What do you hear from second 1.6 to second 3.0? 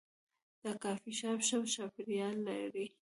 چاپیریال لري.